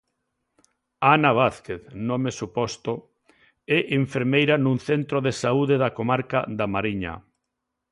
Ana 1.13 1.31
Vázquez, 1.39 1.81
nome 2.09 2.31
suposto, 2.39 2.91
é 3.77 3.79
enfermeira 4.01 4.55
nun 4.63 4.77
centro 4.87 5.17
de 5.25 5.33
saúde 5.41 5.75
da 5.83 5.93
comarca 5.97 6.39
da 6.59 6.65
Mariña. 6.73 7.13